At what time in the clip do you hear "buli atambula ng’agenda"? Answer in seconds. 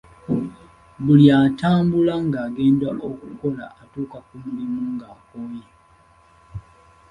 1.03-2.89